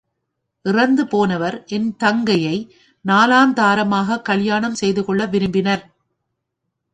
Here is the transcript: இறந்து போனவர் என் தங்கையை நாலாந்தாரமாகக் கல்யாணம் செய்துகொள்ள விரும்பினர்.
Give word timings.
இறந்து 0.65 1.07
போனவர் 1.07 1.63
என் 1.65 1.95
தங்கையை 1.97 2.55
நாலாந்தாரமாகக் 3.05 4.21
கல்யாணம் 4.21 4.75
செய்துகொள்ள 4.75 5.25
விரும்பினர். 5.25 5.83